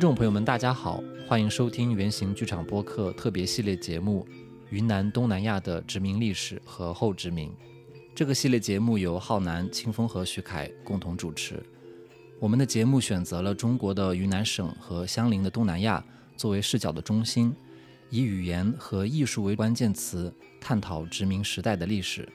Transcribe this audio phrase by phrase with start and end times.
[0.00, 4.26] 听众朋友们，大家好，欢迎收听原型剧场播客特别系列节目
[4.70, 7.50] 《云南东南亚的殖民历史和后殖民》。
[8.14, 11.62] 这个系列节目由浩南、清风和徐凯共同主持。
[12.38, 16.02] 我们的节目选择了中国的云南省和相邻的东南亚
[16.34, 17.54] 作为视角的中心，
[18.08, 22.26] 以语言和艺术为关键词，探讨殖民时代的历史。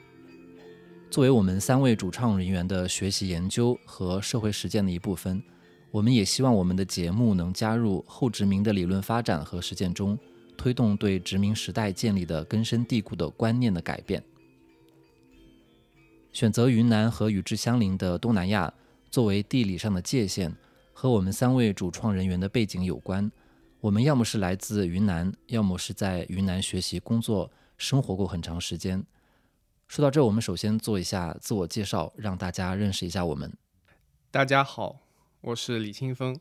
[1.10, 5.42] 作为我们三位主创人员的学习研究和社会实践的一部分。
[5.90, 10.18] 我们也希望我们的节目能加入后殖民的理论发展和实践中，
[10.56, 14.22] 推动对殖民时代建立的根深蒂固的观念的改变。
[16.32, 18.70] 选择云南和与之相邻的东南亚
[19.10, 20.54] 作为地理上的界限，
[20.92, 23.32] 和我们三位主创人员的背景有关。
[23.80, 29.02] 我们要么是来自云南，要么是在云南学习、工作、生活过很长时间。
[29.88, 33.50] 说到这，我们首先做一下自我介绍，让大家认识一下我们。
[34.30, 35.05] 大家好。
[35.42, 36.40] 我是李清峰，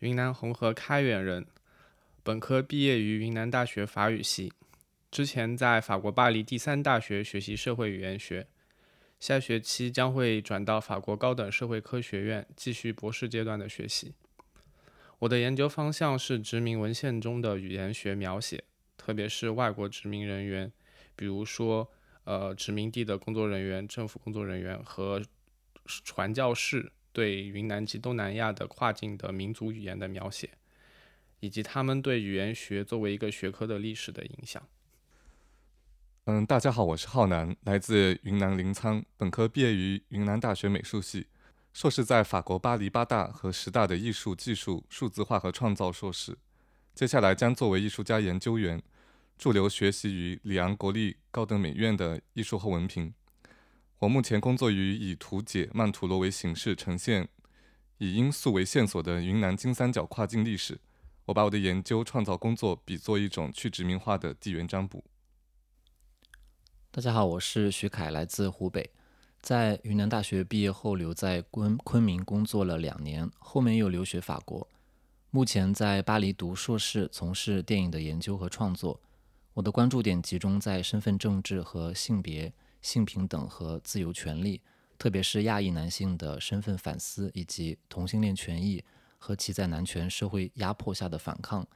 [0.00, 1.46] 云南红河开远人，
[2.22, 4.52] 本科毕业于云南大学法语系，
[5.10, 8.48] 之前在法国巴黎第三大学学习社会语言学，
[9.20, 14.14] 下学期将会转到法国高等社会科学院继续博士阶段的学习。
[15.20, 18.64] 我的研究方向是殖民文献中的语言学描写，
[18.96, 20.72] 特别是外国殖民人员，
[21.14, 21.88] 比如说
[22.24, 25.22] 呃殖民地的工作人员、政府工作人员和
[25.84, 26.90] 传教士。
[27.14, 30.50] 对云南及东南亚的跨境的民族语言的描写，
[31.38, 34.60] 以及他们对语言学作为一个学科的历史的影响。
[36.24, 41.28] 嗯，大家好，我是浩南，来自云南临沧，本科毕业于云南大学美术系，
[41.72, 46.36] 硕士在法国巴黎八大和十大的艺术技术、数字化和创造硕士。
[46.94, 48.82] 接下来将作为艺术家研究员
[49.38, 53.14] 驻留学习于里昂国立高等美院的艺术后文凭。
[54.04, 57.26] 我目前工作于以图解曼陀罗为形式呈现，
[57.96, 60.78] 以因素为线索的云南金三角跨境历史。
[61.24, 65.02] 我把我的研究创造工作比作一种去殖民化的地缘占卜。
[66.90, 68.90] 大家好，我是徐凯，来自湖北，
[69.40, 74.68] 在云南大学毕业后留在昆昆明工作了两年，后面又留学法国，
[75.30, 79.00] 目前在巴黎读硕士，从事电影的研究和创作。
[79.54, 82.52] 我的关注点集中在身份政治和性别。
[82.84, 84.60] 性平等和自由权利，
[84.98, 88.84] 特别是亚裔男性的身份反思，以及同性恋权益
[89.18, 91.66] 和其在男权社会压迫下的反抗。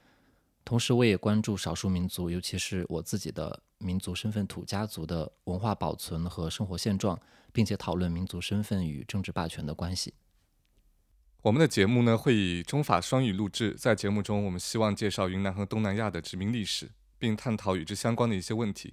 [0.67, 7.19] 同时，我也关注少数民族，尤其是我自己的民族身份土家族的文化保存和生活现状，
[7.55, 10.13] 并且讨论民族身份与政治霸权的关系。
[11.41, 18.93] 我们的节目呢会以中法双语录制，在节目中，我们希望介绍云南和东南亚的殖民历史，并探讨与之相关的一些问题。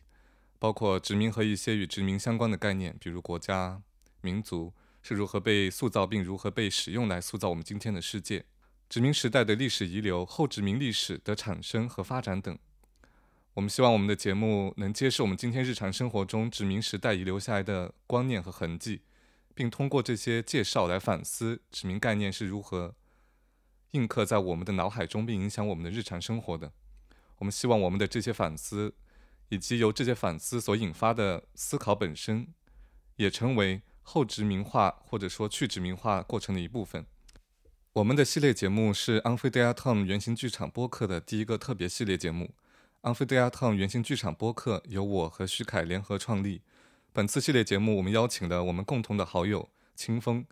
[0.57, 3.81] 包括殖民和一些与殖民相关的概念，比如国家、
[4.21, 8.41] 民族是如何被塑造，并如何被使用来塑造我们今天的世界；
[8.89, 12.57] 殖民时代的历史遗留、后殖民历史的产生和发展等。
[13.53, 19.01] 我们希望我们的节目能揭示我们今天日常生活中殖民时代遗留下来的观念和痕迹，
[19.53, 22.95] 并通过这些介绍来反思殖民概念是如何
[23.91, 26.73] 印刻在我们的脑海中，并影响我们的日常生活的。
[27.37, 28.95] 我们希望我们的这些反思。
[29.49, 32.47] 以及由这些反思所引发的思考本身，
[33.17, 37.05] 也成为后殖民化或者说去殖民化过程的一部分。
[37.93, 42.53] 我们的系列节目是 Amphitheater 原型剧场播客的第一个特别系列节目。
[43.03, 46.61] Amphitheater 原型剧场播客由我和徐凯联合创立。
[47.13, 50.45] 本次系列节目，我们邀请了我们共同的好友清风，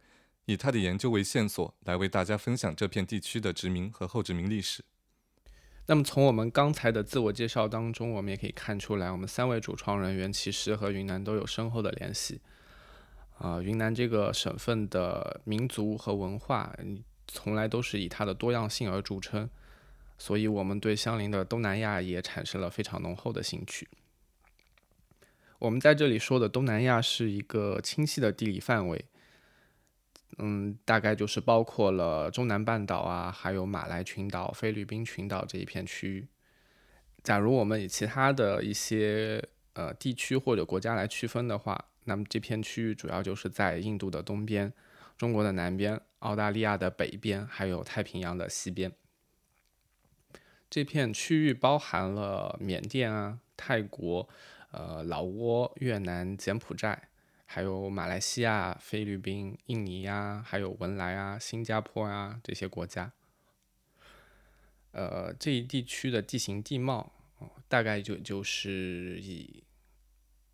[0.46, 4.86] 以他的研究为线索，来为大家分享这片地区的殖民和后殖民历史。
[5.86, 12.40] 那么从我们刚才的自我介绍当中，我们也可以看出来，我们三位主创人员其实和云南都有深厚的联系。
[13.38, 16.74] 啊，云南这个省份的民族和文化，
[17.28, 19.50] 从来都是以它的多样性而著称，
[20.18, 23.90] 所以我们对相邻的东南亚也产生了非常浓厚的兴趣。
[25.60, 29.04] 我们在这里说的东南亚是一个清晰的地理范围。
[30.40, 36.28] 嗯，大概就是包括了中南半岛啊，还有马来群岛、菲律宾群岛这一片区域。
[37.24, 39.42] 假如我们以其他的一些
[39.74, 44.74] 呃地区或者国家来区分的话，那么这片区域主要就是在印度的东边、
[45.18, 48.92] 中国的南边、澳大利亚的北边，还有太平洋的西边。
[50.70, 54.28] 这片区域包含了缅甸啊、泰国、
[54.72, 57.10] 呃、老挝、越南、柬埔寨。
[57.54, 63.12] 还有马来西亚、菲律宾、印尼呀，还有文莱啊、新加坡啊这些国家。
[64.92, 67.14] 呃，这一地区的地形地貌，
[67.68, 69.64] 大概就就是以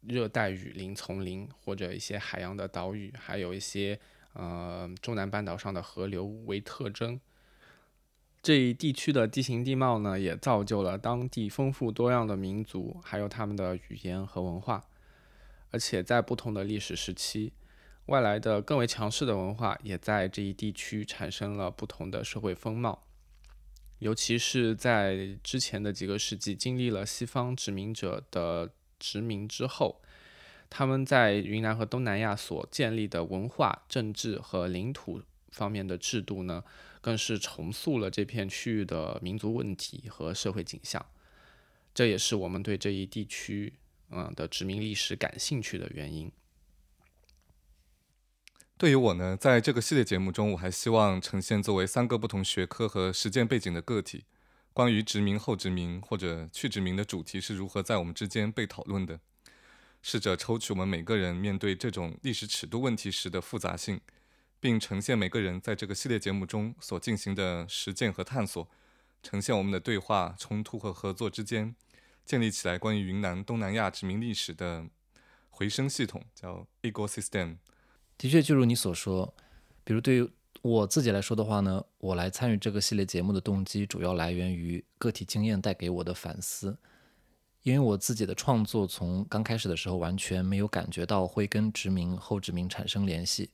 [0.01, 3.97] 热带雨林丛林或者一些海洋的岛屿，还有一些
[4.33, 7.17] 呃中南半岛上的河流为特征。
[8.41, 14.83] 这一地区的地形地貌呢，也造就了当地丰富多样的民族，还有他们的语言和文化。
[15.71, 17.53] 而且在不同的历史时期，
[18.07, 23.05] 外来的更为强势的文化也在这一地区产生了不同的社会风貌。
[23.99, 30.01] 尤其是在之前的几个世纪，经历了西方殖民者的殖民之后，
[30.69, 36.63] 他们在云南和东南亚所建立的文化、政治和领土方面的制度呢，
[37.01, 41.05] 更是重塑了这片区域的民族问题和社会景象。
[41.93, 43.73] 这也是我们对这一地区
[44.09, 46.31] 嗯的殖民历史感兴趣的原因。
[48.77, 54.23] 对于我呢，在这个系列节目中，我还希望呈现作为三个不同学科和实践背景的个体，
[54.71, 59.19] 关于殖民、后殖民或者去殖民的主题是如何在我们之间被讨论的，
[60.01, 63.99] 试着抽取我们每个人面对这种历史尺度问题时的复杂性，
[64.61, 68.65] 并呈现每个人在这个系列节目中所进行的实践和探索，
[69.21, 71.75] 呈现我们的对话、冲突和合作之间
[72.29, 74.85] 建立起来关于云南东南亚殖民历史的
[75.49, 77.57] 回声系统，叫 ecosystem。
[78.19, 79.33] 的确，就如你所说，
[79.83, 80.31] 比如对于
[80.61, 86.77] 我自己来说的话呢，我来参与这个系列节目的动机主要来源于个体经验带给我的反思。
[87.63, 93.49] 因为我自己的创作从刚开始的时候完全没有感觉到会跟殖民后殖民产生联系，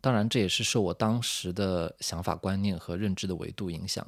[0.00, 4.04] 当然这也是受我当时的想法观念和认知的维度影响。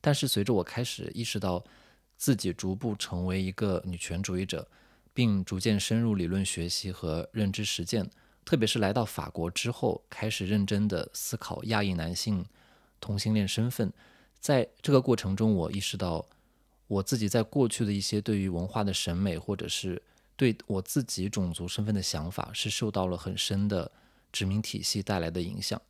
[0.00, 1.64] 但是随着我开始意识到
[2.16, 4.68] 自己逐步成为一个女权主义者，
[5.12, 8.10] 并逐渐深入理论学习和认知实践。
[8.44, 12.46] 特别是来到法国之后，开始认真的思考亚裔男性
[13.00, 13.92] 同性恋身份。
[14.38, 16.24] 在这个过程中，我意识到
[16.86, 20.00] 我自己在过去的一些对于文化的审美，或者是
[20.36, 23.90] 对我自己种族身份的想法，是受到了很深的
[24.30, 25.80] 殖民体系带来的影响。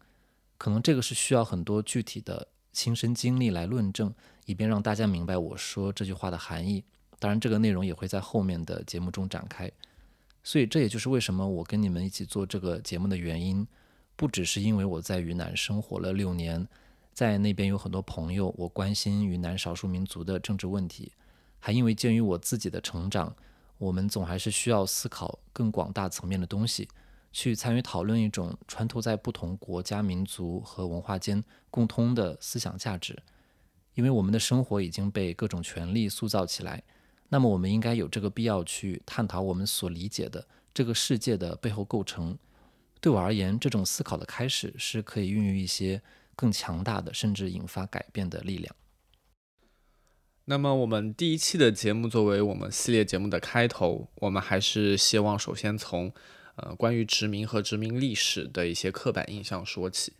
[0.56, 4.12] 可能这个是需要很多具体的亲身经历来论证，
[4.44, 6.84] 以便让大家明白我说这句话的含义。
[7.18, 9.72] 当然，这个内容也会在后面的节目中展开。
[10.44, 13.66] 所以这也就是为什么我跟你们一起做这个节目的原因，
[14.14, 16.68] 不只是因为我在云南生活了六年，
[17.14, 21.10] 在那边有很多朋友，我关心云南少数民族的政治问题，
[21.58, 23.34] 还因为鉴于我自己的成长，
[23.78, 26.86] 我们总还是需要思考更广大层面的东西，
[27.36, 33.22] 去参与讨论一种穿透在不同国家、民族和文化间共通的思想价值，
[33.92, 36.82] 因为我们的生活已经被各种权力塑造起来。
[37.28, 42.38] 那么，我们应该有这个必要去探讨我们所理解的这个世界的背后构成。
[43.02, 46.00] 对我而言，这种思考的开始是可以孕育一些
[46.34, 48.74] 更强大的，甚至引发改变的力量。
[50.46, 56.10] 那么，我们第一期的节目作为我们系列节目的开头，我们还是希望首先从
[56.56, 60.12] 呃关于殖民和殖民历史的一些刻板印象说起。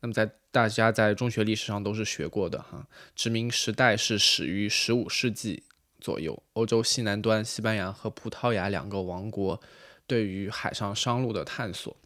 [0.00, 2.86] 那么，在大家在中学历史上都是学过的哈，
[3.16, 5.62] 殖民时代是始于十五世纪。
[6.00, 9.62] 左右，欧洲西南端，西班牙和葡萄牙两个王国
[10.04, 11.96] 对于海上商路的探索。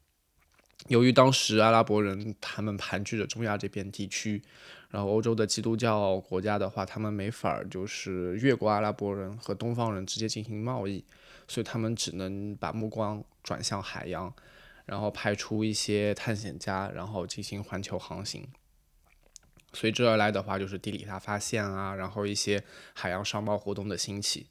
[0.88, 4.42] 由于当时阿拉伯人他们盘踞着中亚这片地区，
[4.90, 11.02] 然后欧洲的基督教国家的话，他们没法儿就是越过阿拉伯人和东方人直接进行贸易，
[11.48, 14.34] 所以他们只能把目光转向海洋，
[14.84, 18.46] 然后派出一些探险家，然后进行环球航行。
[19.72, 24.46] 随之而来的话，就是地理大发现啊，然后一些海洋商贸活动的兴起。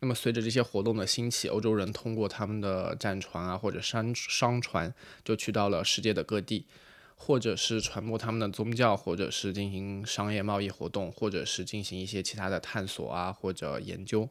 [0.00, 4.92] 那么，随着这些活动的兴起，欧洲人通过他们的战船啊，或者商商船，
[5.24, 6.66] 就去到了世界的各地，
[7.14, 14.28] 或者是传播他们的宗教，或者是进行商业贸易活动，或者是进行一些其他的探索啊，或者研究。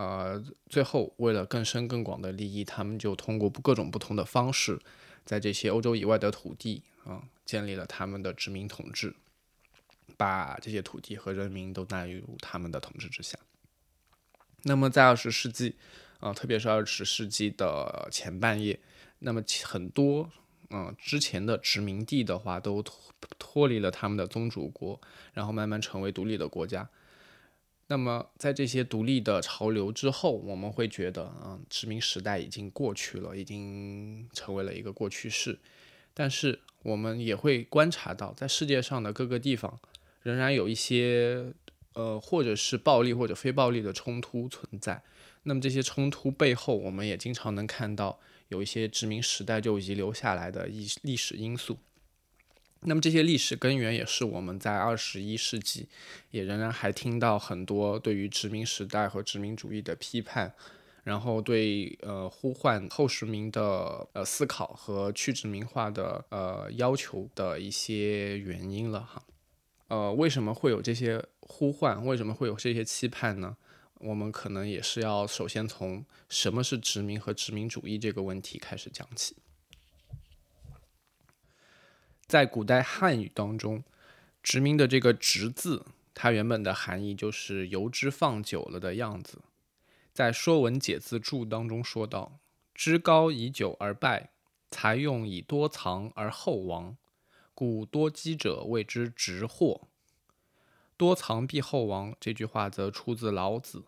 [0.00, 4.80] 呃，最后为了更深更广的利益，他们就通过各种不同的方式，
[5.24, 9.14] 在这些欧洲以外的土地啊，建立了他们的殖民统治。
[10.16, 13.38] 把这些土地和人民都纳入他们的统治之下。
[14.64, 15.76] 那么在二十世纪，
[16.18, 18.78] 啊，特别是二十世纪的前半叶，
[19.20, 20.30] 那么很多
[20.68, 22.94] 嗯之前的殖民地的话，都脱
[23.38, 25.00] 脱离了他们的宗主国，
[25.32, 26.86] 然后慢慢成为独立的国家。
[27.90, 35.58] 那么在这些独立的潮流之后，我们会觉得，嗯，殖民时代已经过去了，已经成为了一个过去式。
[36.14, 39.80] 但是我们也会观察到，在世界上的各个地方。
[40.22, 41.52] 仍然有一些
[41.94, 45.02] 呃，或者是暴力或者非暴力的冲突存在。
[45.42, 51.76] 那么这些冲突背后，我们也经常能看到有一些殖民时代就遗留下来的历历史因素。
[52.82, 55.86] 那么这些历史根源也是我们在二十一世纪
[56.30, 60.54] 也仍然还听到很多对于殖民时代和殖民主义的批判，
[61.04, 69.22] 然后对呃呼唤后殖民的呃思考和去殖民化的呃要求的一些原因了哈。
[69.88, 72.06] 呃，为什么会有这些呼唤？
[72.06, 73.56] 为什么会有这些期盼呢？
[73.98, 79.36] 我们可能也是要首先从什么是殖民和殖民主义这个问题开始讲起。
[82.30, 83.82] 在古代汉语当中，
[84.40, 85.84] 殖民的这个“殖”字，
[86.14, 89.40] 它原本的含义就是油脂放久了的样子。
[90.12, 92.38] 在《说文解字注》当中说道
[92.72, 94.30] ：“脂高以久而败，
[94.70, 96.96] 财用以多藏而后亡，
[97.52, 99.88] 故多积者谓之殖货。”
[100.96, 103.86] 多藏必后亡这句话则出自老子，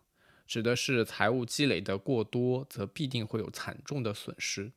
[0.48, 4.72] 指的是财物积累的过多，则必定会有惨重的损失。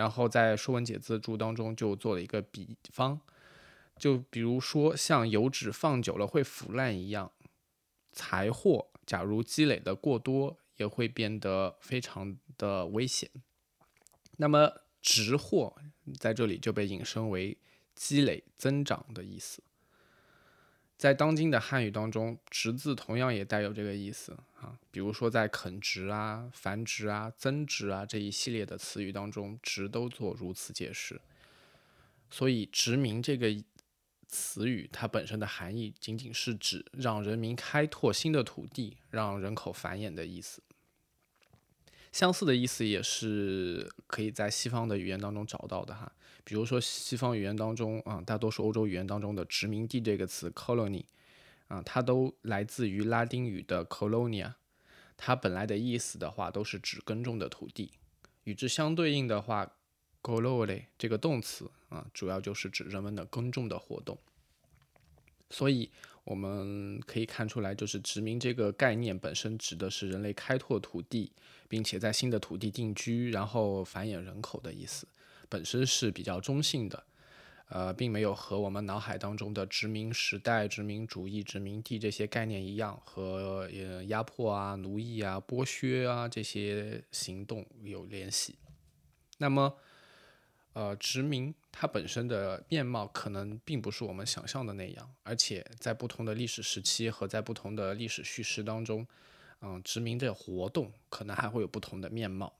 [0.00, 3.20] 然后在《说文解字注》当中就做了一个比方，
[3.98, 7.30] 就比如说像油脂放久了会腐烂一样，
[8.10, 13.28] 财货假如积累的过多，也会变得非常的危险。
[14.38, 15.76] 那么值货
[16.18, 17.58] 在这里就被引申为
[17.94, 19.62] 积累、增长的意思。
[21.00, 24.78] 在当今的汉语当中，“殖”字同样也带有这个意思啊。
[24.90, 31.18] 比如说，在垦殖啊、繁殖啊、增殖啊这一系列的词语当中，“殖”都做如此解释。
[32.30, 33.48] 所以，“殖民”这个
[34.28, 40.62] 词语，它本身的含义仅仅是指让人民开拓新的土地、让人口繁衍的意思。
[42.12, 46.12] 相似的意思也是可以在西方的语言当中找到的哈。
[46.50, 51.04] 比如说，西方语言当中啊，大多数欧洲语言当中的“殖民地”这个词 “colony”
[51.68, 54.54] 啊，它都来自于拉丁语的 “colonia”，
[55.16, 57.92] 它本来的意思的话都是指耕种的土地。
[58.42, 59.64] 与之相对应的话
[60.20, 64.18] g o l o l e 这个动词啊，主要就是指人们的耕种的活动。
[65.50, 65.88] 所以
[66.24, 71.30] 我们可以看出来，就是殖民这个概念本身指的是人类开拓土地，
[71.68, 75.06] 并且在新的土地定居，然后繁衍人口的意思。
[75.50, 77.04] 本身是比较中性的，
[77.68, 88.56] 呃，并没有和我们脑海当中的殖民时代、殖民主义、殖民地这些概念一样，和呃压迫啊、奴役啊、剥削啊这些行动有联系。
[89.38, 89.76] 那么，
[90.72, 99.06] 呃，殖民它本身的面貌可能并不是我们想象的那样，而且在不同的历史时期和在不同的历史叙事当中，
[99.62, 102.52] 嗯，殖民的活动可能还会有不同的面貌。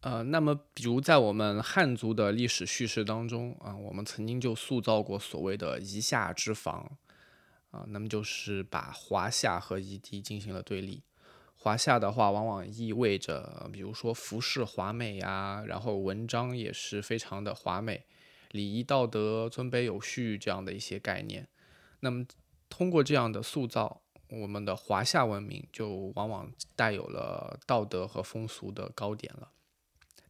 [0.00, 6.96] 呃，那么比如在我们汉族的历史叙事当中啊，我们曾经就塑造过所谓的夷夏之防
[7.70, 11.02] 啊，那么就是把华夏和夷狄进行了对立。
[11.54, 18.06] 华夏的话，往往意味着比如说服饰华美呀，然后文章也是非常的华美，
[18.52, 21.46] 礼仪道德尊卑有序这样的一些概念。
[22.00, 22.24] 那么
[22.70, 29.50] 通过这样的塑造，我们的华夏文明就往往带有了道德和风俗的高点了。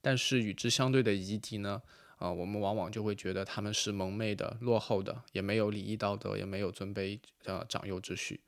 [0.00, 1.82] 但是与之相对的夷狄呢？
[2.18, 8.40] 啊，我们往往就会觉得他们是蒙昧的、落后的，也没有礼仪道德，也没有尊卑呃长幼之序。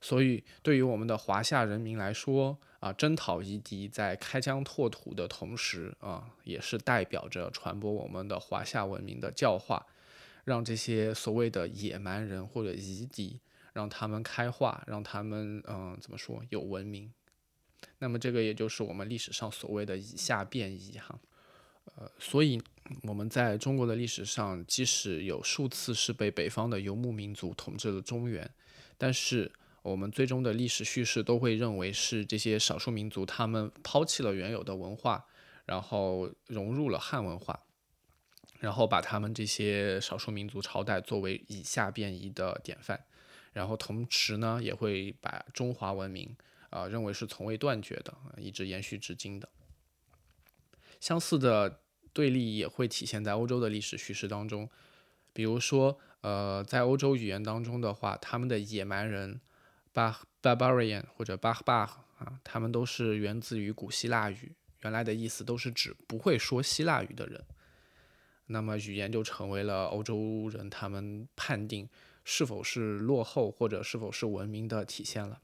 [0.00, 9.86] 所以，对于我们的华夏人民来说，啊，征讨夷狄，在开疆拓土的同时，啊，也是代表着传播我们的华夏文明的教化，
[10.44, 13.40] 让这些所谓的野蛮人或者夷狄，
[13.74, 17.12] 让他们开化，让他们嗯，怎么说，有文明。
[18.04, 21.18] 那么这个也就是我们历史上所谓的以下变异哈，
[21.96, 22.60] 呃，所以
[23.04, 28.50] 我们在中国的历史上，即使有数次是被北方的游牧民族统治了中原，
[28.98, 35.24] 但是我们最终的历史叙事都会认为是这些少数民族他们抛弃了原有的文化，
[35.64, 37.58] 然后融入了汉文化，
[38.60, 43.02] 然后把他们这些少数民族朝代作为以下变异的典范，
[43.54, 46.36] 然后同时呢也会把中华文明。
[46.74, 49.48] 啊，认为是从未断绝的，一直延续至今的。
[50.98, 51.80] 相似的
[52.12, 54.68] 对立也会体现在欧洲的历史叙事当中，
[55.32, 59.40] 比如说，呃，在欧洲语言当中的话，他们的野蛮人
[59.94, 61.88] ，bar barbarian 或者 barbar
[62.18, 67.44] 啊，他们都是源自于古希腊语，原来的意思都是指不会说希腊语的人。
[68.46, 71.88] 那么语言就成为了欧洲人他们判定
[72.24, 75.40] 是否是落后或者是否是文明的体现了。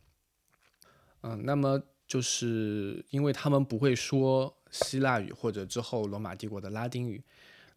[1.23, 7.23] 嗯，那么就是因为他们不会说希腊语或者之后罗马帝国的拉丁语，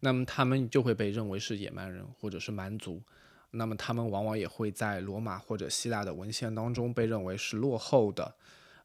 [0.00, 3.02] 那么他们就会被认为是野蛮人或者是蛮族，
[3.50, 8.34] 那么他们往往也会在罗马或者希腊的文献当中被认为是落后的，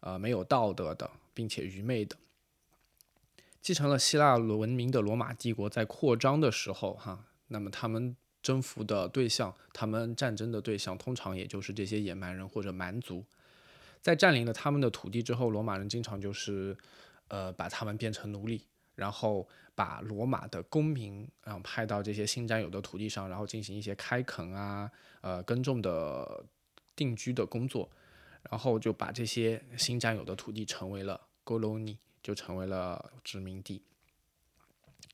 [0.02, 2.16] 呃，没有道德的，并且愚昧的。
[3.62, 13.26] 继承了希腊文明的罗马帝国在扩张的时候，哈，那么他们征服的对象，他们战争的对象，通常也就是这些野蛮人或者蛮族。
[14.02, 16.76] 在占领了他们的土地之后，罗马人经常就是，
[17.28, 18.66] 呃，把他们变成奴隶，
[18.96, 24.90] 然后把罗马的公民啊派到这些新占有的土地上，然后进行一些开垦啊、
[25.22, 26.46] 呃耕种的
[26.96, 27.90] 定居的工作，
[28.50, 33.82] 然后就把这些新占有的土地成为了 Goloni，就成为了殖民地。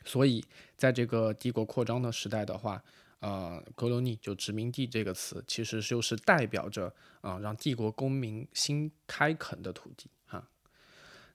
[0.06, 0.42] 所以
[0.78, 2.82] 在这个帝国扩张的时代的话，
[3.20, 10.48] 呃，Goloni 就殖民地这个词，其实就是代表着啊让帝国公民新开垦的土地哈。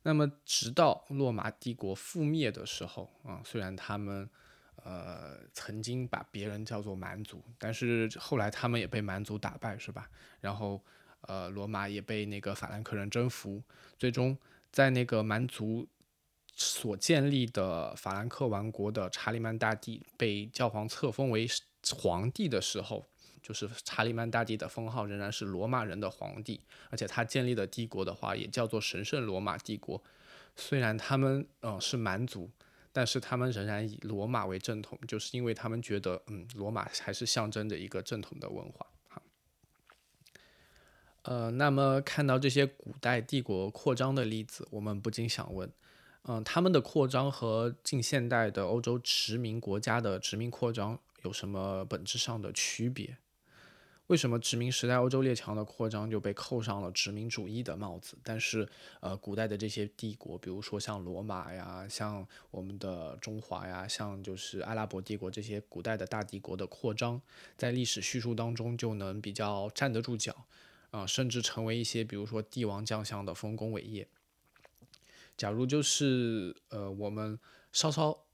[0.03, 4.29] 那么，直到洛马帝国覆灭的时候啊，虽然他们
[4.77, 10.09] 呃曾经把别人叫做蛮族，但是后来他们也被蛮族打败，是吧？
[10.41, 10.81] 然后
[11.23, 13.63] 呃，罗马也被那个法兰克人征服，
[13.99, 14.37] 最终
[14.71, 15.87] 在那个蛮族
[16.61, 21.49] 所建立的法兰克王国的查理曼大帝被教皇册封为
[21.97, 23.07] 皇帝的时候。
[23.43, 30.01] 就是查理曼大帝的封号仍然是罗马人的皇帝，而且他建立的帝国的话也叫做神圣罗马帝国。
[30.55, 32.51] 虽然他们嗯是蛮族，
[32.93, 38.87] 但是他们仍然以罗马为正统，就是因为他们觉得嗯罗马还是象征着一个正统的文化。
[39.09, 39.23] 哈，
[41.23, 45.69] 呃，那么看到这些古代帝国扩张的例子，我们不禁想问，
[46.25, 53.17] 嗯，他们的扩张和近现代的欧洲殖民国家的殖民扩张有什么本质上的区别？
[54.07, 58.19] 为什么殖民时代欧洲列强的扩张就被扣上了殖民主义的帽子？
[58.25, 58.69] 但是，
[59.01, 67.23] 呃，古代的这些帝国，比如说像罗马呀，像我们的中华呀，像就是阿拉伯帝国这些古代的大帝国的扩张，
[67.57, 70.45] 在历史叙述当中就能比较站得住脚，
[70.91, 74.09] 啊，甚至成为一些比如说帝王将相的丰功伟业。
[75.41, 77.39] 假如就是呃，我们
[77.73, 78.27] 稍稍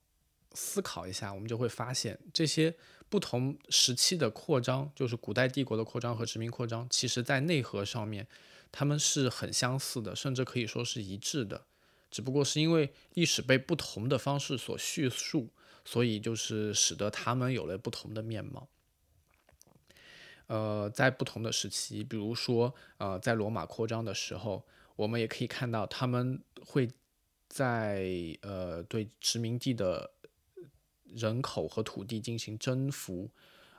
[0.55, 2.75] 思考一下，我们就会发现这些。
[3.09, 8.27] 不同时期的扩张，就是古代帝国的扩张和殖民扩张，其实在内核上面，
[8.73, 11.67] 他们是很相似的，甚至可以说是一致的。
[12.11, 15.51] 只不过是因为历史被不同的方式所叙述，
[15.85, 18.67] 所以就是使得他们有了不同的面貌。
[20.49, 24.67] 呃，在不同的时期，比如说呃，在罗马扩张的时候，
[24.97, 26.91] 我们也可以看到他们会
[27.49, 28.05] 在
[28.43, 30.11] 呃对殖民地的。
[31.15, 33.31] 人口和土地进行征服，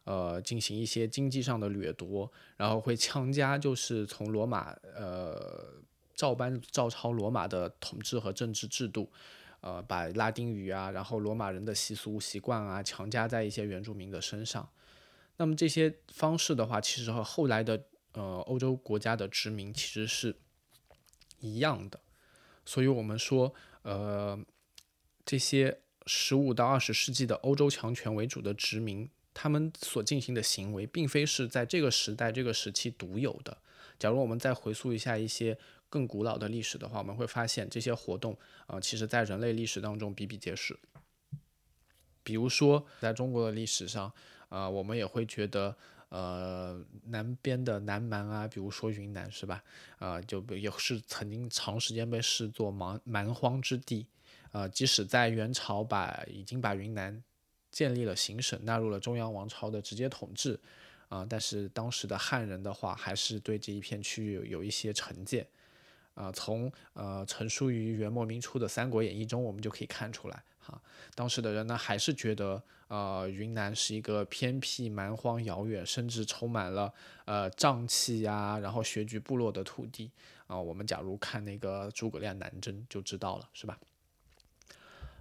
[0.06, 5.74] 呃，进行一些经济上的掠夺，然后会强加就是从罗马呃
[6.16, 9.12] 照搬照抄罗马的统治和政治制度，
[9.60, 14.68] 呃，把拉丁语啊，然后罗马人的习俗习惯啊强加在一些原住民的身上。
[15.36, 20.36] 那么这些方式的话，其实和后来的呃欧洲国家的殖民其实是
[21.40, 22.00] 一样的。
[22.66, 24.40] 所以我们说，呃，
[25.26, 25.80] 这些。
[26.10, 33.58] 十五到二十世纪的欧洲强权为主的殖民，他们所进行的行为，并非是在这个时代、这个时期独有的。
[34.00, 35.58] 假如我们再回溯一下一些
[35.90, 40.80] 更古老的历史的话，我们会发现这些活动，呃，其实在人类历史当中比比皆是。
[42.24, 44.14] 比如说，在中国的历史上，
[44.48, 45.76] 呃，我们也会觉得，
[46.10, 49.64] 呃，南边的南蛮啊，比如说云南，是吧？
[50.00, 54.08] 啊，就也是曾经长时间被视作蛮蛮荒之地。
[54.54, 57.22] 呃，即使在元朝把已经把云南
[57.70, 60.58] 建立了行省，纳入了中央王朝的直接统治，
[61.10, 65.46] 啊，但是当时的汉人的话，还是对这一片区域有一些成见，
[66.14, 70.82] 啊，从呃陈述于元末明初的《三国演义》中，我们就可以看出来，哈，
[71.14, 76.94] 当时的人呢，还是觉得呃云南是一个偏僻、蛮荒、遥远，甚至充满了
[77.26, 80.12] 呃瘴气呀，然后穴居部落的土地，
[80.48, 83.78] 啊，我们假如看那个诸葛亮南征就知道了，是吧？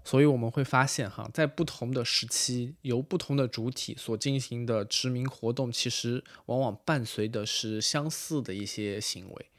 [0.04, 9.50] 所以我们会发现，哈，在不同的时期，由不同的主体所进行的殖民活动，其实往往伴随的是相似的一些行为，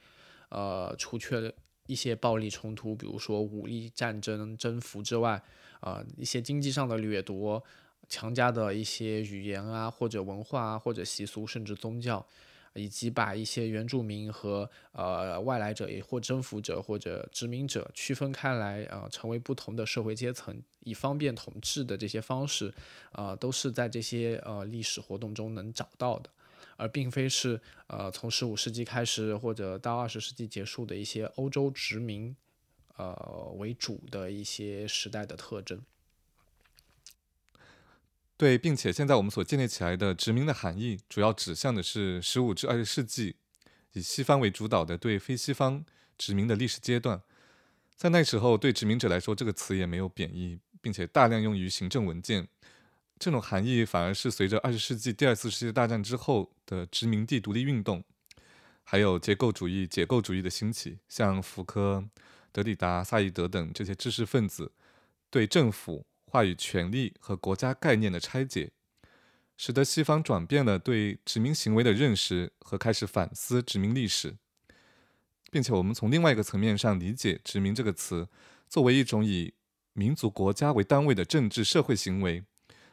[0.48, 1.54] 呃，除却
[1.88, 5.43] 一些暴力冲突，比如说武力战争、征服之外，
[5.82, 7.62] 啊，一些经济上的掠夺、
[8.07, 12.25] 强加的一些语言啊，或者文化啊，或者习俗，甚至宗教。
[12.73, 22.71] 以及把一些原住民和呃外来者，也或征服者或者殖民者区分开来，啊，成为不同的社会阶层，以方便统治的这些方式，
[23.13, 26.29] 啊，都是在这些呃历史活动中能找到的，
[26.75, 32.36] 而并非是呃从十五世纪开始或者到二十世纪结束的一些欧洲殖民，
[32.97, 35.81] 呃为主的一些时代的特征。
[38.38, 43.36] 对，并且现在我们所建立起来的殖民的含义，主要指向的是十五至二十世纪
[43.93, 45.84] 以西方为主导的对非西方
[46.19, 47.19] 殖民的历史阶段。
[47.95, 52.47] 在那时候，对殖民者来说，这个词也没有贬义，并且大量用于行政文件。
[53.17, 58.04] 这种含义反而是随着二十世纪第二次世界大战之后的殖民地独立运动，
[58.84, 62.08] 还有结构主义、解构主义的兴起，像福柯、
[62.52, 64.71] 德里达、萨义德等这些知识分子。
[65.32, 68.71] 对政府话语权利和国家概念的拆解，
[69.55, 74.35] 使得西方转变了对殖民行为的认识和开始反思殖民历史，
[75.49, 78.27] 并且我们从另外一个层面上理解“殖民”这个词，
[78.67, 79.53] 作为一种以
[79.93, 82.43] 民族国家为单位的政治社会行为，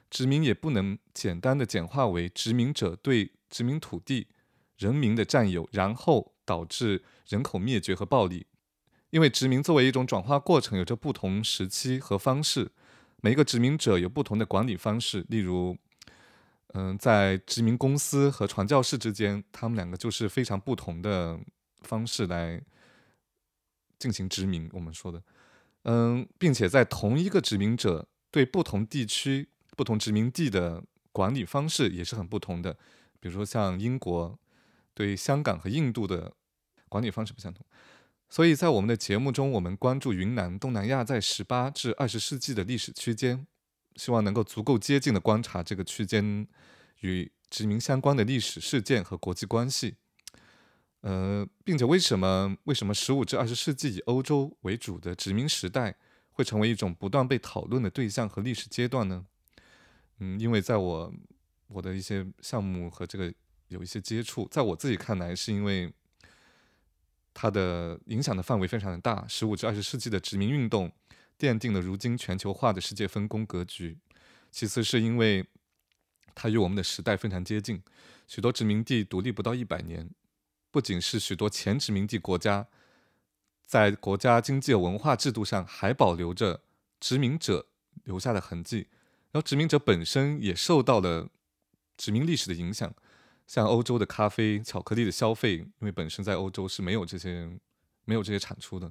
[0.09, 4.29] 殖民也不能简单的简化为殖民者对殖民土地、
[4.79, 8.47] 人民的占有，然后导致人口灭绝和暴力。
[9.11, 12.73] 因为殖民作为一种转化过程，有着不同时期和方式，
[13.25, 15.25] 每一个殖民者有不同的管理方式。
[15.31, 15.75] 例如，
[16.75, 21.41] 嗯，在殖民公司和传教士之间，他们两个就是非常不同的
[21.85, 22.61] 方式来
[23.99, 24.69] 进行殖民。
[24.75, 25.23] 我们说的，
[25.85, 32.75] 嗯，并且在同一个殖民者对不同地区、不同殖民地的管理方式也是很不同的。
[33.21, 34.39] 比如说，像英国
[34.93, 36.31] 对香港和印度的
[36.91, 37.65] 管理方式不相同。
[38.35, 43.47] 所以在我们的节目中，我们关注云南、东南亚在十八至二十世纪的历史区间，
[43.95, 46.45] 希望能够足够接近的观察这个区间
[47.03, 49.95] 与殖民相关的历史事件和国际关系。
[51.03, 55.95] 呃，并且为什么为什么十五至二十世纪以欧洲为主的殖民时代
[56.33, 59.25] 会成为一种不断被讨论的对象和历史阶段呢？
[60.19, 61.15] 嗯，因为在我
[61.69, 63.33] 我的一些项目和这个
[63.69, 65.95] 有一些接触，在我自己看来，是因为。
[67.35, 70.91] 它的影响的范围非常的大，十五至二十世纪的殖民运动
[71.37, 73.99] 奠定了如今全球化的世界分工格局。
[74.53, 75.45] 其次是因为
[76.33, 77.83] 它与我们的时代非常接近，
[78.29, 80.09] 许多殖民地独立不到一百年，
[80.71, 82.69] 不仅是许多前殖民地国家
[83.67, 86.63] 在国家经济文化制度上还保留着
[87.01, 87.67] 殖民者
[88.05, 88.87] 留下的痕迹，
[89.33, 91.29] 然后殖民者本身也受到了
[91.97, 92.95] 殖民历史的影响。
[93.47, 97.51] 像欧洲的咖啡、巧克力的消费，因为本身在欧洲是没有这些、
[98.05, 98.91] 没有这些产出的。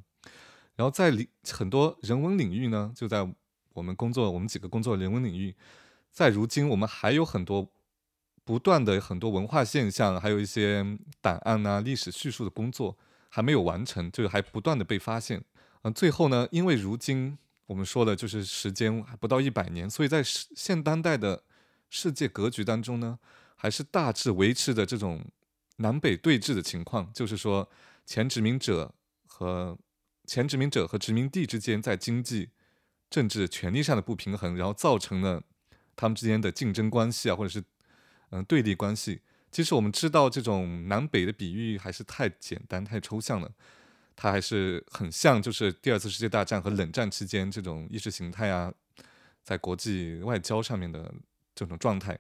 [0.76, 3.28] 然后在领很多人文领域呢，就在
[3.74, 5.56] 我们工作，我们几个工作人文领域，
[6.12, 7.68] 在如今我们还有很多
[8.44, 10.86] 不断的很多文化现象，还有一些
[11.20, 12.98] 档案啊、历史叙述的工作
[13.30, 15.44] 还没有完成，就是还不断的被发现。
[15.82, 21.44] 嗯，最后呢，因为如今我们说的就是时间还不到一百年，所以在现当代的
[21.89, 23.18] 世界格局当中呢。
[23.63, 25.26] 还是大致维持的这种
[25.78, 27.69] 南北对峙的情况，就是说
[28.06, 28.93] 前殖民者
[29.26, 29.80] 和
[30.26, 32.49] 前殖民者和殖民地之间在经济、
[33.10, 35.41] 政治、权力上的不平衡，然后造成了
[35.95, 37.63] 他们之间的竞争关系啊，或者是
[38.32, 39.21] 嗯对立关系。
[39.49, 43.49] 其实我们知道，这种南北的比喻还是太简单、太抽象了，
[44.13, 48.73] 它还是很像就是第二次世界大战和冷战期间这种意识形态啊，
[49.41, 51.13] 在国际外交上面的
[51.56, 52.19] 这种状态。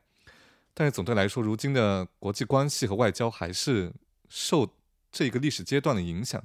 [0.73, 3.93] 但是总的来说，如今的国际关系和外交还是
[4.27, 4.67] 受
[5.11, 6.43] 这个历史阶段的影响。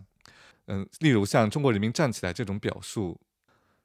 [0.66, 3.18] 嗯，例如像“中国人民站起来”这种表述，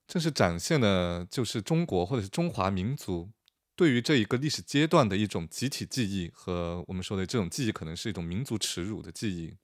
[0.06, 3.30] 正是展现了就是中国或者是中华民族
[3.74, 9.56] 对于这一个历史阶段的一种集体记忆和我们说的这种记忆，可能是一种民族耻辱的记忆。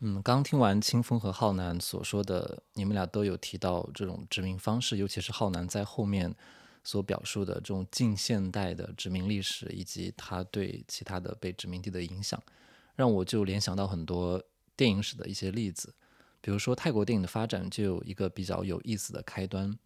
[0.00, 6.36] 嗯，刚听完清风和浩南所说的，你们俩都有提到这种殖民方式，尤其是浩南在后面。
[6.88, 12.42] 所表述的这种近现代的殖民历史，以及它对其他的被殖民地的影响，
[12.94, 14.42] 让我就联想到很多
[14.74, 15.94] 电影史的一些例子。
[16.40, 19.78] 比如说，泰国电影的发展就有一个比较有意思的开端。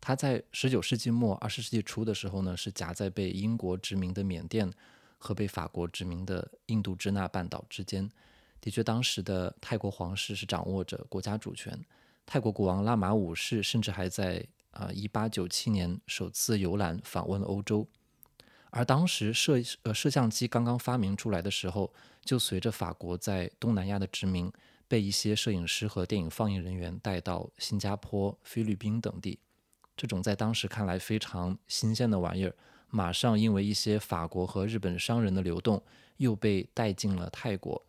[0.00, 4.72] 它在十九世纪末、二十世纪初的时候呢，是夹在被英国殖民的缅甸
[5.18, 8.10] 和被法国殖民的印度支那半岛之间。
[8.62, 11.78] 的确，当时的泰国皇室是掌握着国家主权，
[12.24, 14.42] 泰国国王拉玛五世甚至还在。
[14.76, 17.88] 啊，一八九七年首次游览访问欧洲，
[18.68, 24.52] 而当时摄呃摄像机刚刚发明出来的时候，就随着法国在东南亚的殖民，
[24.86, 29.38] 被一些摄影师和电影放映人员带到新加坡、菲律宾等地。
[29.96, 32.54] 这种在当时看来非常新鲜的玩意儿，
[32.90, 35.82] 马上因为一些法国和日本商人的流动，
[36.18, 37.82] 又被带进了泰国。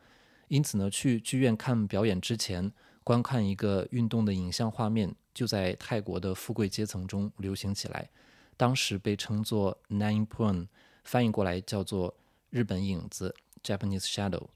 [0.48, 2.72] 因此呢，去剧院看表演之前，
[3.04, 5.14] 观看一个运动的影像画面。
[5.38, 8.10] 就在泰国的富贵阶层中流行起来，
[8.58, 10.68] 当时被称作 Nine Porn，
[11.04, 12.12] 翻译过来叫做
[12.50, 14.48] 日本影子 Japanese Shadow。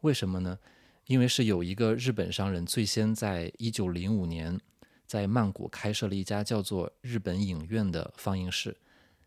[0.00, 0.58] 为什么呢？
[1.06, 4.60] 因为是有一个日本商人最先在一九零五年
[5.06, 8.76] 在曼谷开设了一家叫做日本影院的放映室，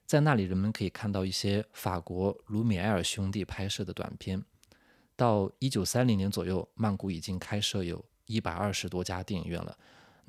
[0.06, 4.44] 在那里人们可以看到一些法国卢米埃尔兄弟拍摄的短片。
[5.16, 9.78] 到一九三零年左右，曼谷已经开设有一百二十多家电影院了。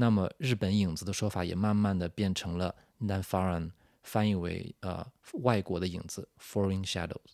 [0.01, 3.73] 那么，日本影子的说法也慢慢的变成了 “nan foreign”，
[4.05, 5.05] 翻译为呃
[5.43, 7.33] 外国的影子 “foreign shadows”。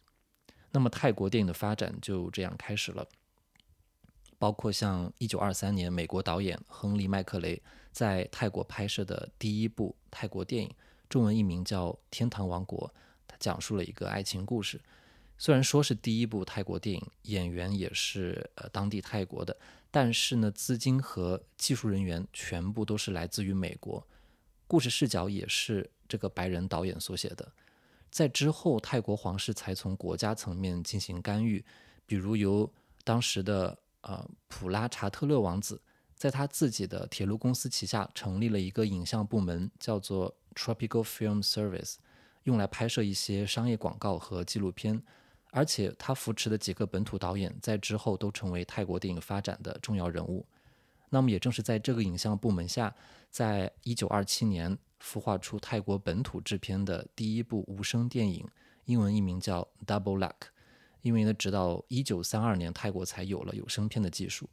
[0.71, 3.07] 那么，泰国电影的发展就这样开始了。
[4.39, 10.75] 包括像1923年美国导演亨利·麦克雷在泰国拍摄的第一部泰国电影，
[11.11, 12.89] 中文译名叫《天堂王国》，
[13.29, 14.81] 它讲述了一个爱情故事。
[15.37, 19.55] 虽然说是第一部泰国电影，演员也是呃当地泰国的，
[19.95, 24.05] 但是呢，资金和技术人员全部都是来自于美国，
[24.67, 27.53] 故事视角也是这个白人导演所写的。
[28.11, 31.65] 在之后，泰国皇室才从国家层面进行干预，
[32.07, 32.69] 比如由
[33.05, 35.81] 当时的呃普拉查特勒王子，
[36.17, 41.99] 在他自己的铁路公司旗下成立了一个影像部门，叫做 Tropical Film Service，
[42.43, 45.01] 用来拍摄一些商业广告和纪录片。
[45.55, 50.45] 而且他扶持的几个本土导演，在之后都成为泰国电影发展的重要人物。
[51.11, 52.95] 那么，也正是在这个影像部门下，
[53.31, 54.77] 在一九二七年。
[55.03, 58.49] 孵化出泰国本土制片的第一部无声电影，
[58.87, 60.31] 英文译名叫《Double Luck》。
[61.03, 64.49] 因为呢，直到一九三二年，泰国才有了有声片的技术。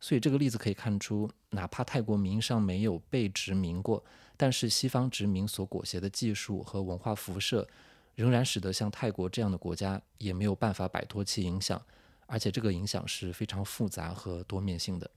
[0.00, 4.04] 所以这个例子可以看出，哪怕泰国名义上没有被殖民过，
[4.36, 7.68] 但是西方殖民所裹挟的技术和文化辐射，
[8.14, 11.80] 仍然使得像泰国这样的国家也没有办法摆脱其影响，
[12.26, 15.10] 而且这个影响是非常复杂和多面性的。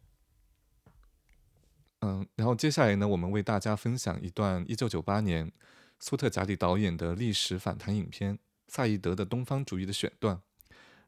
[2.02, 5.52] 嗯，然后接下来呢，我们为大家分享一段1998年
[6.00, 8.36] 苏特贾里导演的历史反弹影片
[8.68, 10.40] 《萨义德的东方主义》的选段。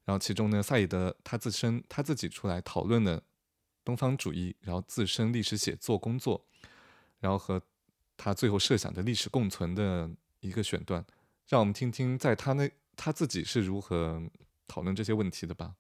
[0.06, 3.22] 然后其中呢，萨义德他自身他自己出来讨论了
[3.86, 6.44] 东方主义，然后自身历史写作工作，
[7.20, 7.62] 然后和
[8.18, 11.06] 他最后设想的历史共存的一个选段，
[11.49, 14.23] 让我们听听在他那他自己是如何
[14.67, 15.75] 讨论这些问题的吧。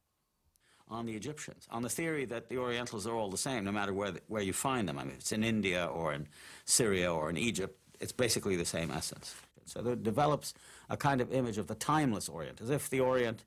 [0.90, 3.92] on the Egyptians, on the theory that the Orientals are all the same, no matter
[3.92, 4.98] where, the, where you find them.
[4.98, 6.28] I mean, it's in India or in
[6.64, 9.34] Syria or in Egypt, it's basically the same essence.
[9.66, 10.52] So there develops
[10.90, 13.44] a kind of image of the timeless Orient, as if the Orient,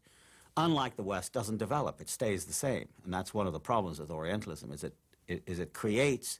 [0.55, 2.87] unlike the West, doesn't develop, it stays the same.
[3.03, 4.95] And that's one of the problems with Orientalism, is it,
[5.27, 6.39] is it creates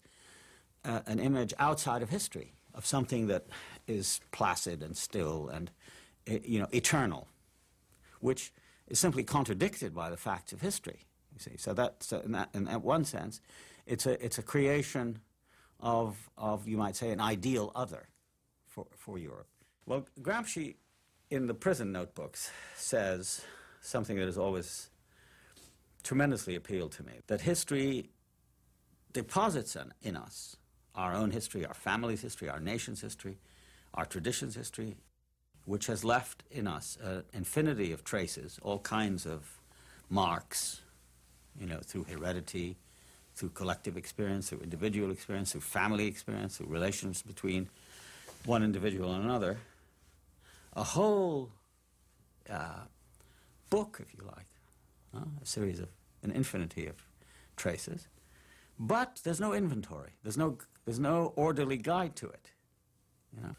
[0.84, 3.46] uh, an image outside of history, of something that
[3.87, 5.71] is placid and still and,
[6.27, 7.29] eh, you know, eternal,
[8.21, 8.53] which
[8.89, 11.01] is simply contradicted by the facts of history.
[11.33, 13.41] You see, so that, so in, that, in that one sense,
[13.87, 15.19] it's a, it's a creation
[15.81, 18.09] of, of, you might say, an ideal other
[18.67, 19.49] for, for Europe.
[19.87, 20.77] Well, Gramsci,
[21.31, 23.43] in the prison notebooks, says
[23.81, 24.91] something that has always
[26.03, 28.11] tremendously appealed to me that history
[29.13, 30.57] deposits in, in us
[30.95, 33.39] our own history, our family's history, our nation's history,
[33.95, 34.97] our tradition's history,
[35.65, 39.61] which has left in us an infinity of traces, all kinds of
[40.09, 40.81] marks,
[41.59, 42.77] you know, through heredity,
[43.35, 47.69] through collective experience, through individual experience, through family experience, through relations between
[48.45, 49.59] one individual and another.
[50.75, 51.51] A whole
[52.51, 52.85] uh,
[53.71, 54.47] book, if you like,
[55.15, 55.89] uh, a series of
[56.23, 56.97] an infinity of
[57.57, 58.09] traces.
[58.79, 60.11] But there's no inventory.
[60.23, 62.51] There's no, there's no orderly guide to it.
[63.37, 63.57] You know?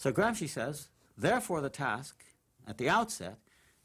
[0.00, 2.24] So Gramsci says Therefore, the task
[2.66, 3.36] at the outset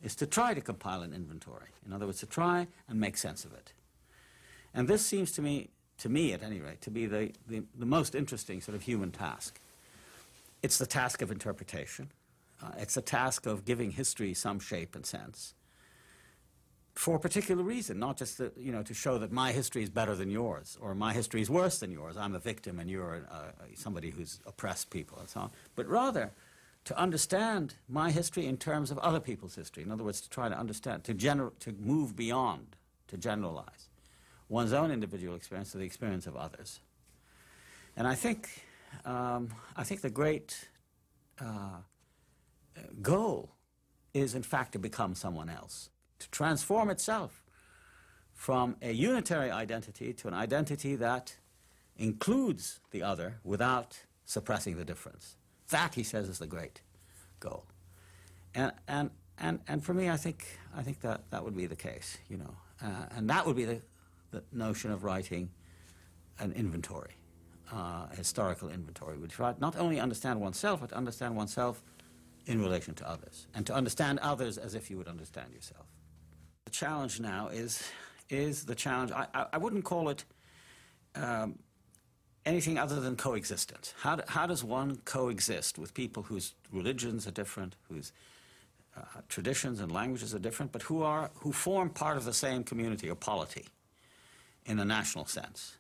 [0.02, 1.68] is to try to compile an inventory.
[1.86, 3.74] In other words, to try and make sense of it.
[4.74, 7.86] And this seems to me, to me at any rate, to be the, the, the
[7.86, 9.60] most interesting sort of human task.
[10.64, 12.08] It's the task of interpretation.
[12.64, 15.54] Uh, it's the task of giving history some shape and sense
[16.96, 20.16] for a particular reason, not just you know, to show that my history is better
[20.16, 22.16] than yours or my history is worse than yours.
[22.16, 25.52] I'm a victim and you're uh, somebody who's oppressed people and so on.
[25.76, 26.32] But rather,
[26.86, 29.84] to understand my history in terms of other people's history.
[29.84, 32.76] In other words, to try to understand, to, gener- to move beyond,
[33.08, 33.90] to generalize
[34.48, 36.80] one's own individual experience to the experience of others.
[37.98, 38.64] And I think,
[39.04, 40.68] um, I think the great
[41.40, 41.80] uh,
[43.02, 43.50] goal
[44.14, 47.44] is, in fact, to become someone else, to transform itself
[48.34, 51.38] from a unitary identity to an identity that
[51.98, 55.38] includes the other without suppressing the difference.
[55.70, 56.82] That, he says, is the great
[57.40, 57.66] goal.
[58.54, 61.76] And, and, and, and for me, I think, I think that, that would be the
[61.76, 62.56] case, you know.
[62.82, 63.82] Uh, and that would be the,
[64.32, 65.50] the notion of writing
[66.40, 67.16] an inventory,
[67.74, 71.82] uh, a historical inventory, which right, not only understand oneself, but understand oneself
[72.46, 75.88] in relation to others, and to understand others as if you would understand yourself.
[76.66, 77.84] The challenge now is,
[78.30, 80.26] is the challenge, I, I, I wouldn't call it
[81.14, 81.60] um,
[82.44, 83.94] anything other than coexistence.
[84.00, 88.12] How, do, how does one coexist with people whose religions are different, whose
[88.98, 92.64] uh, traditions and languages are different, but who, are, who form part of the same
[92.64, 93.66] community or polity
[94.66, 95.78] in a national sense?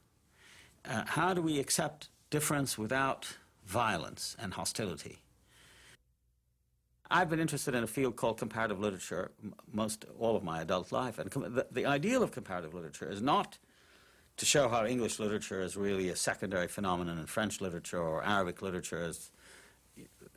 [0.87, 5.17] Uh, how do we accept difference without violence and hostility?
[7.09, 9.31] I've been interested in a field called comparative literature
[9.71, 13.57] most all of my adult life, and the, the ideal of comparative literature is not
[14.37, 18.61] to show how English literature is really a secondary phenomenon in French literature or Arabic
[18.61, 19.31] literature is,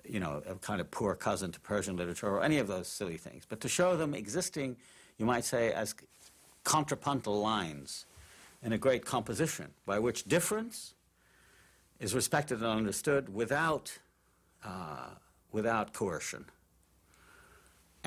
[0.04, 3.16] you know, a kind of poor cousin to Persian literature or any of those silly
[3.16, 4.76] things, but to show them existing,
[5.16, 5.94] you might say, as
[6.64, 8.06] contrapuntal lines
[8.62, 10.94] in a great composition by which difference
[11.98, 13.98] is respected and understood without,
[14.64, 15.08] uh,
[15.50, 16.44] without coercion.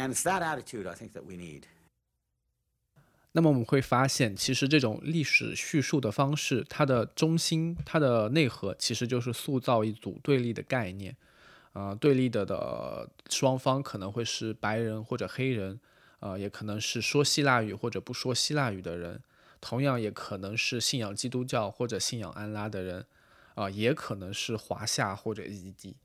[0.01, 1.65] And it's that attitude I think that we need.
[3.33, 11.15] 那么我们会发现，其实这种历史叙述的方式，它的中心、它的内核，其实就是塑造一组对立的概念。
[11.73, 15.79] 呃，对立的的双方可能会是白人或者黑人，
[16.19, 19.21] 呃，也可能是说希腊语或者不说希腊语的人，
[19.61, 23.05] 同样也可能是信仰基督教或者信仰安拉的人，
[23.53, 25.95] 啊，也可能是华夏或者异地。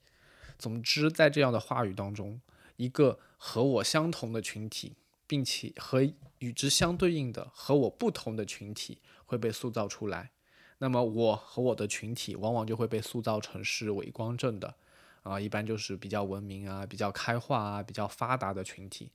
[0.57, 2.41] 总之，在这样的话语当中，
[2.77, 4.95] 一个和我相同的群体，
[5.27, 6.03] 并且和
[6.39, 10.31] 与之相对应的和我不同的群体会被塑造出来，
[10.79, 14.75] 那么我和我的群体往往就会被塑造成是伪光正的，
[15.23, 19.11] 啊，一般就是比较文明啊、比较开化啊、比较发达的群体，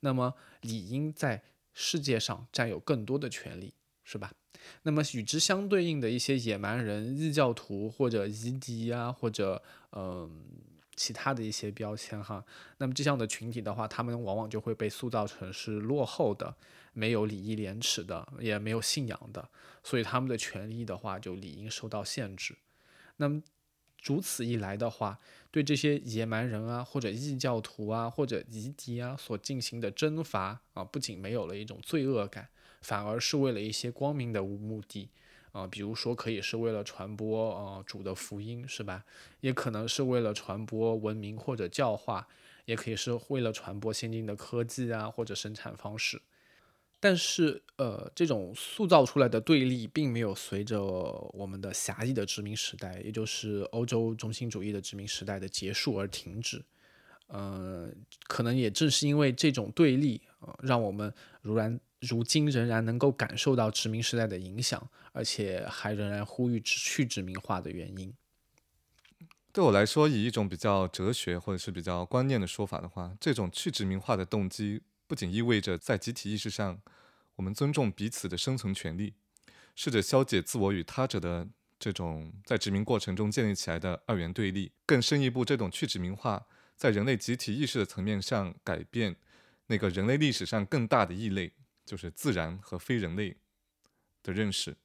[0.00, 4.32] 那么理应在世界上占有更多的权利，是吧？
[4.82, 10.44] 那么与之相对应的一些野蛮人、异教徒或者夷狄啊，或者嗯。
[10.94, 12.44] 其他的一些标签哈，
[12.78, 16.54] 那么这样的群体的话，他们往往就会被塑造成是落后的、
[16.92, 19.48] 没有礼义廉耻的、也没有信仰的，
[19.82, 22.56] 所以他们的权利的话就理应受到限制。
[23.16, 23.42] 那么
[24.02, 25.18] 如此一来的话，
[25.50, 32.48] 对这些野蛮人啊，或者异教徒啊，或者夷狄啊所进行的征伐啊，不仅没有了一种罪恶感，
[32.80, 35.08] 反而是为了一些光明的目的。
[35.52, 39.04] 啊，比如说可以是为了传播啊主的福音，是吧？
[39.40, 42.26] 也可能是为了传播文明或者教化，
[42.64, 46.22] 也可以是为了传播先进的科技啊或者生产方式。
[46.98, 50.80] 但是，呃，这种塑造出来的对立并没有随着
[51.34, 56.64] 我们的狭义的殖民时代，也就是欧洲中心主义的殖民时代的结束而停止。
[57.26, 57.90] 呃，
[58.26, 61.12] 可能也正是因为这种对立，呃，让我们
[61.42, 61.78] 如然。
[62.02, 68.12] 如今仍然能够感受到殖民时代的影响，而且还仍然呼吁去殖民化的原因。
[69.52, 76.80] 对我来说，以一种比较哲学或者是比较观念的说法的话，这种去殖民化的动机不仅意味着在集体意识上，
[77.36, 79.14] 我们尊重彼此的生存权利，
[79.76, 81.46] 试着消解自我与他者的
[81.78, 84.72] 这种在殖民过程中建立起来的二元对立。
[84.84, 89.14] 更深一步，这种去殖民化在人类集体意识的层面上改变
[89.68, 91.52] 那个人类历史上更大的异类。
[91.84, 93.36] 就是自然和非人类
[94.22, 94.76] 的认识。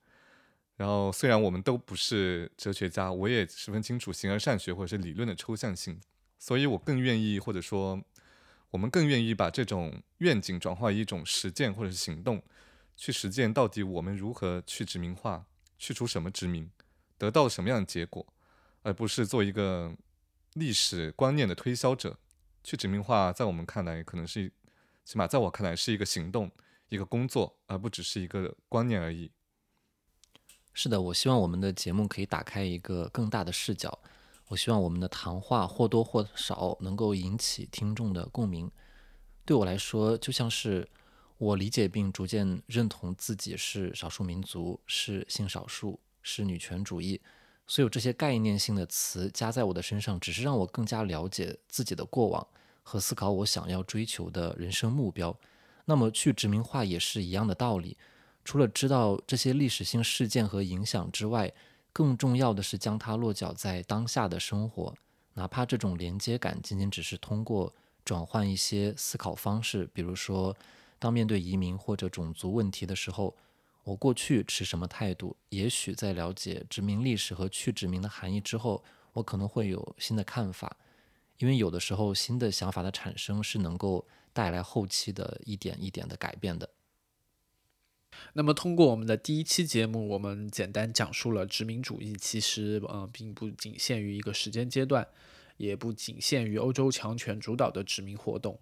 [0.75, 5.99] 然后，虽然我们都不是哲学家，我也十分清楚形而上学或者是理论的抽象性，
[6.37, 7.99] 所以我更愿意，或者说
[8.69, 12.43] 我们更愿意把这种愿景转化一种实践或者是行动，
[12.95, 15.45] 去实践到底我们如何去殖民化，
[15.79, 16.69] 去除什么殖民，
[17.17, 18.25] 得到什么样的结果，
[18.83, 19.95] 而不是做一个
[20.53, 22.19] 历史观念的推销者。
[22.63, 24.51] 去殖民化，在我们看来，可能是
[25.05, 26.51] 起码在我看来是一个行动。
[26.89, 29.31] 一个工作，而不只是一个观念而已。
[30.73, 33.99] 是的，我希望我们的节目可以打开一个更大的视角。
[34.47, 38.71] 我希望我们的谈话或多或少能够引起听众的共鸣。
[39.43, 40.87] 对我来说，就像是
[41.37, 47.19] 我理解并逐渐认同自己是少数民族、是性少数、是女权主义，
[47.65, 52.47] 所有这些概念性的词加在我的身上，只是让我更加了解自己的过往
[52.83, 55.37] 和思考我想要追求的人生目标。
[55.89, 57.95] 那么去殖民化也是一样的道理，
[58.43, 61.53] 除了知道这些历史性事件和影响之外，
[61.93, 64.93] 更重要的是将它落脚在当下的生活，
[65.33, 67.73] 哪怕这种连接感仅仅只是通过
[68.03, 70.53] 转换一些思考方式，比如说，
[70.99, 73.33] 当面对移民或者种族问题的时候，
[73.85, 78.83] 我过去持什么态度，也许在了解殖民历史和去殖民的含义之后，
[79.13, 80.75] 我可能会有新的看法，
[81.37, 84.05] 因为有的时候新的想法的产生是能够。
[84.37, 86.69] 带来后期的一点一点的改变的。
[88.33, 95.07] 那么，通过我们的第一期节目，我们简单讲述了殖民主义其实呃并不仅限于一个时间阶段，
[95.57, 98.59] 也不仅限于欧洲强权主导的殖民活动。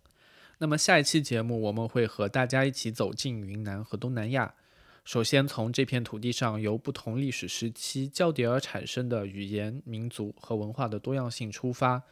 [0.60, 4.56] 那么，下一期节目我们会和大家一起走进云南和东南亚，
[5.04, 12.04] 首先从这片土地上由不同历史时期交叠而产生的语言、民族和文化的多样性出发。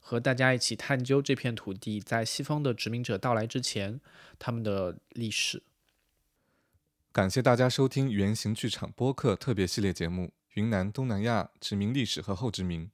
[0.00, 4.00] 和大家一起探究这片土地在西方的殖民者到来之前，
[4.38, 5.62] 他们的历史。
[7.12, 12.86] 感谢大家收听原型剧场播客特别系列节目《云南东南亚殖民历史和后殖民》。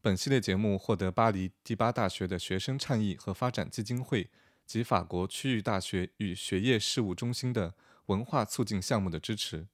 [0.00, 4.30] 本系列节目获得巴黎第八大学的学生倡议和发展基金会
[4.66, 7.74] 及法国区域大学与学业事务中心的
[8.06, 9.68] 文化促进项目的支持。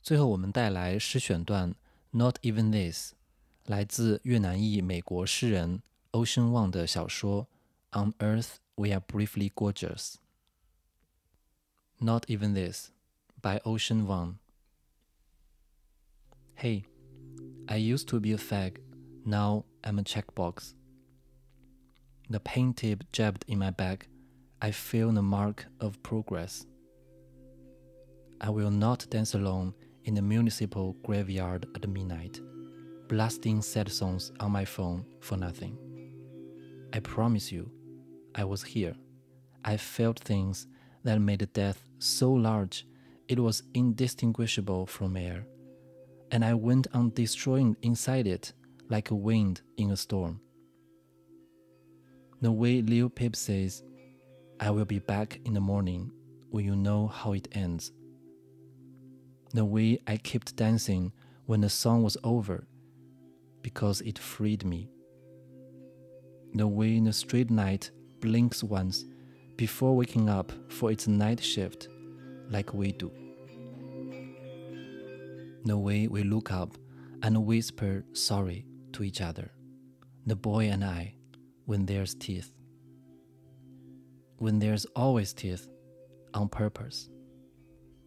[0.00, 1.72] 最后，我们带来诗选段
[2.12, 3.12] 《Not Even This》，
[3.65, 5.81] 来自越南裔美国诗人
[6.11, 7.47] Ocean Wang 的小说《
[7.99, 12.91] On Earth We Are Briefly Gorgeous》。Not Even This
[13.41, 14.35] by Ocean Wang.
[16.55, 16.85] Hey,
[17.67, 18.77] I used to be a fag,
[19.25, 20.73] now I'm a checkbox.
[22.29, 24.07] The paint tip jabbed in my back,
[24.61, 26.65] I feel the mark of progress.
[28.41, 29.73] I will not dance alone
[30.05, 32.39] in the municipal graveyard at midnight,
[33.08, 35.78] blasting sad songs on my phone for nothing.
[36.92, 37.70] I promise you,
[38.34, 38.94] I was here.
[39.64, 40.66] I felt things
[41.04, 42.86] that made death so large
[43.28, 45.46] it was indistinguishable from air,
[46.30, 48.52] and I went on destroying inside it
[48.88, 50.40] like a wind in a storm.
[52.42, 53.82] The way Lil Peep says,
[54.60, 56.12] I will be back in the morning
[56.50, 57.92] when you know how it ends.
[59.54, 61.12] The way I kept dancing
[61.46, 62.66] when the song was over
[63.64, 64.88] because it freed me.
[66.52, 67.90] The way in a street night
[68.20, 69.06] blinks once
[69.56, 71.88] before waking up for its night shift
[72.48, 73.10] like we do.
[75.64, 76.76] The way we look up
[77.22, 79.50] and whisper sorry to each other,
[80.26, 81.14] the boy and I,
[81.64, 82.52] when there's teeth.
[84.38, 85.66] When there's always teeth,
[86.34, 87.08] on purpose.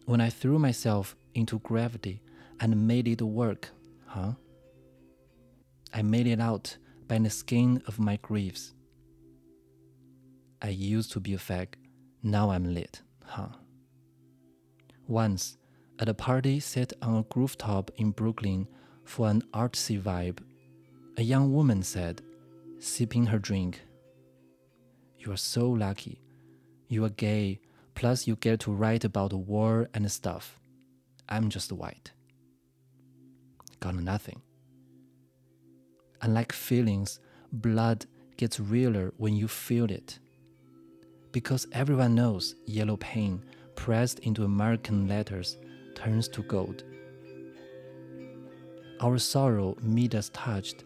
[0.04, 2.22] When I threw myself into gravity
[2.60, 3.70] and made it work,
[4.06, 4.32] huh?
[5.92, 6.76] I made it out
[7.06, 8.74] by the skin of my griefs.
[10.60, 11.74] I used to be a fag,
[12.22, 13.48] now I'm lit, huh?
[15.06, 15.56] Once,
[15.98, 18.68] at a party set on a rooftop in Brooklyn
[19.04, 20.40] for an artsy vibe,
[21.16, 22.22] a young woman said,
[22.78, 23.82] sipping her drink,
[25.18, 26.20] You are so lucky.
[26.88, 27.60] You are gay,
[27.94, 30.60] plus you get to write about war and stuff.
[31.28, 32.12] I'm just white.
[33.80, 34.42] Got nothing.
[36.22, 37.20] Unlike feelings,
[37.52, 38.06] blood
[38.36, 40.18] gets realer when you feel it.
[41.32, 43.44] Because everyone knows yellow pain
[43.76, 45.56] pressed into American letters
[45.94, 46.82] turns to gold.
[49.00, 50.84] Our sorrow meet us touched,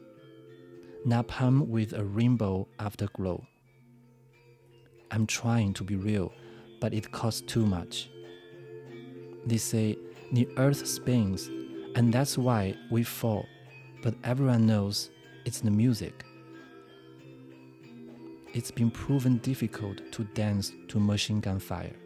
[1.07, 3.47] napalm with a rainbow afterglow.
[5.11, 6.33] I'm trying to be real,
[6.81, 8.11] but it costs too much.
[9.47, 9.99] They say
[10.33, 11.49] the earth spins,
[11.95, 13.47] and that's why we fall,
[14.03, 15.11] but everyone knows
[15.45, 16.25] it's the music.
[18.55, 21.97] It's been proven difficult to dance to machine gun fire.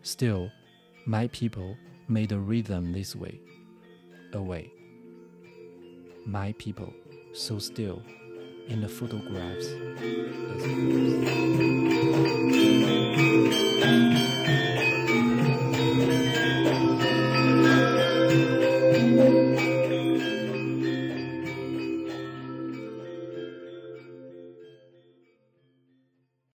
[0.00, 0.50] Still,
[1.04, 1.76] my people
[2.08, 3.40] made a rhythm this way,
[4.32, 4.72] away.
[6.24, 6.94] My people,
[7.34, 8.02] so still,
[8.68, 9.68] in the photographs.